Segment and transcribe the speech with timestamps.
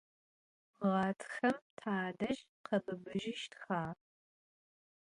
[0.91, 3.81] Ğatxem tadej khebıbıjıştxa?